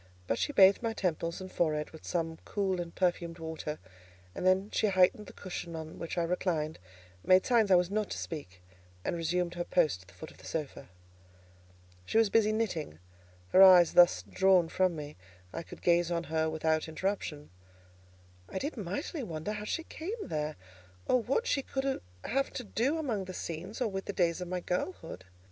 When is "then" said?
4.47-4.71